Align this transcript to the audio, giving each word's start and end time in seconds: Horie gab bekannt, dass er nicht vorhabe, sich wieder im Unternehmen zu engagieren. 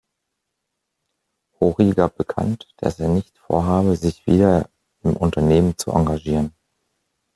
Horie 1.59 1.91
gab 1.91 2.17
bekannt, 2.17 2.67
dass 2.77 2.99
er 2.99 3.07
nicht 3.07 3.37
vorhabe, 3.37 3.95
sich 3.95 4.25
wieder 4.25 4.67
im 5.03 5.15
Unternehmen 5.15 5.77
zu 5.77 5.91
engagieren. 5.91 6.53